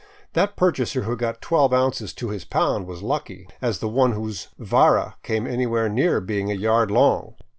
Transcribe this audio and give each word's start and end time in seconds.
That 0.33 0.55
purchaser 0.57 1.03
who 1.03 1.15
got 1.15 1.43
twelve 1.43 1.71
ounces 1.73 2.11
to 2.15 2.29
his 2.29 2.43
pound 2.43 2.87
was 2.87 3.01
as 3.01 3.03
lucky 3.03 3.47
as 3.61 3.77
the 3.77 3.87
one 3.87 4.13
whose 4.13 4.47
vara 4.57 5.15
came 5.21 5.45
any 5.45 5.67
where 5.67 5.89
near 5.89 6.19
being 6.19 6.49
a 6.49 6.55
yard 6.55 6.89
long. 6.89 7.35